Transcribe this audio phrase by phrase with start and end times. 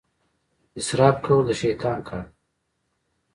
[0.79, 2.35] اسراف کول د شیطان کار دی.